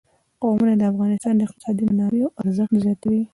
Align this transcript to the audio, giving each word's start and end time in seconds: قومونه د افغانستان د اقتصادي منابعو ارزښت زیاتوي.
قومونه 0.41 0.73
د 0.77 0.83
افغانستان 0.91 1.33
د 1.35 1.41
اقتصادي 1.47 1.83
منابعو 1.89 2.33
ارزښت 2.41 2.73
زیاتوي. 2.85 3.23